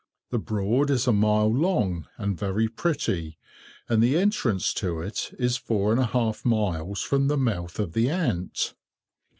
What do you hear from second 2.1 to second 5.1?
and very pretty, and the entrance to